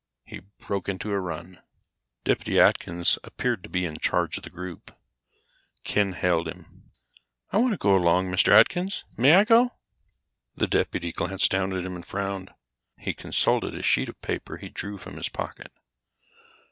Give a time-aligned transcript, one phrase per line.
[0.25, 1.61] He broke into a run.
[2.23, 4.89] Deputy Atkins appeared to be in charge of the group.
[5.83, 6.89] Ken hailed him.
[7.51, 8.51] "I want to go along, Mr.
[8.51, 9.05] Atkins.
[9.15, 9.77] May I go?"
[10.55, 12.49] The deputy glanced down at him and frowned.
[12.97, 15.71] He consulted a sheet of paper he drew from his pocket.